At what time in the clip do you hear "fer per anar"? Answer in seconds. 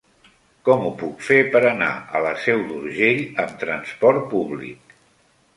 1.27-1.91